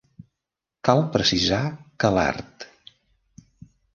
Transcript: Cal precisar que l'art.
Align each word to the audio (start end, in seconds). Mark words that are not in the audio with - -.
Cal 0.89 1.01
precisar 1.17 1.59
que 2.03 2.11
l'art. 2.17 2.65